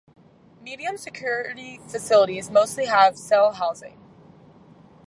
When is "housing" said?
3.51-3.99